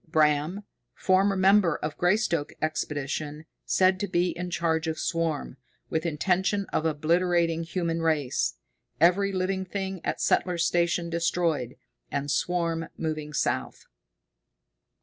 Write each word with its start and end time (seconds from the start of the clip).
Bram, 0.07 0.63
former 0.95 1.35
member 1.35 1.75
of 1.75 1.95
Greystoke 1.95 2.53
Expedition, 2.59 3.45
said 3.67 3.99
to 3.99 4.07
be 4.07 4.31
in 4.31 4.49
charge 4.49 4.87
of 4.87 4.97
swarm, 4.97 5.57
with 5.91 6.07
intention 6.07 6.65
of 6.73 6.87
obliterating 6.87 7.61
human 7.61 8.01
race. 8.01 8.55
Every 8.99 9.31
living 9.31 9.63
thing 9.63 10.01
at 10.03 10.19
Settler's 10.19 10.65
Station 10.65 11.11
destroyed, 11.11 11.75
and 12.11 12.31
swarm 12.31 12.87
moving 12.97 13.31
south. 13.31 13.85